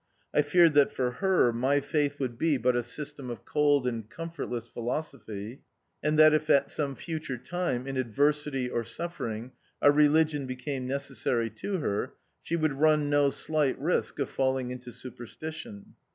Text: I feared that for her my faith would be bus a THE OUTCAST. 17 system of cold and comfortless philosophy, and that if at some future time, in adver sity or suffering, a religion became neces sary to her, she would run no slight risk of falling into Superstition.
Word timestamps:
I 0.33 0.41
feared 0.41 0.73
that 0.73 0.91
for 0.91 1.11
her 1.11 1.53
my 1.53 1.79
faith 1.79 2.19
would 2.19 2.35
be 2.35 2.57
bus 2.57 2.71
a 2.71 2.73
THE 2.73 2.79
OUTCAST. 2.79 2.89
17 2.95 3.05
system 3.05 3.29
of 3.29 3.45
cold 3.45 3.85
and 3.85 4.09
comfortless 4.09 4.67
philosophy, 4.67 5.61
and 6.01 6.17
that 6.17 6.33
if 6.33 6.49
at 6.49 6.71
some 6.71 6.95
future 6.95 7.37
time, 7.37 7.85
in 7.85 7.95
adver 7.97 8.31
sity 8.31 8.67
or 8.73 8.83
suffering, 8.83 9.51
a 9.79 9.91
religion 9.91 10.47
became 10.47 10.87
neces 10.87 11.17
sary 11.17 11.51
to 11.51 11.77
her, 11.77 12.13
she 12.41 12.55
would 12.55 12.73
run 12.79 13.11
no 13.11 13.29
slight 13.29 13.77
risk 13.79 14.17
of 14.17 14.31
falling 14.31 14.71
into 14.71 14.91
Superstition. 14.91 15.93